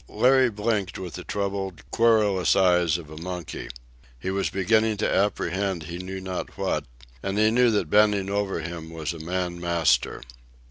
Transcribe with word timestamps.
Larry 0.09 0.49
blinked 0.49 0.97
with 0.97 1.13
the 1.13 1.23
troubled, 1.23 1.83
querulous 1.91 2.55
eyes 2.55 2.97
of 2.97 3.11
a 3.11 3.21
monkey. 3.21 3.69
He 4.19 4.31
was 4.31 4.49
beginning 4.49 4.97
to 4.97 5.07
apprehend 5.13 5.83
he 5.83 5.99
knew 5.99 6.19
not 6.19 6.57
what, 6.57 6.85
and 7.21 7.37
he 7.37 7.51
knew 7.51 7.69
that 7.69 7.91
bending 7.91 8.27
over 8.27 8.61
him 8.61 8.89
was 8.89 9.13
a 9.13 9.19
man 9.19 9.59
master. 9.61 10.23